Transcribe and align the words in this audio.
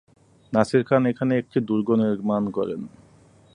নাসির 0.53 0.83
খান 0.83 1.03
এখানে 1.05 1.33
একটি 1.37 1.57
দুর্গ 1.67 1.87
নির্মাণ 2.01 2.43
করেন। 2.57 2.81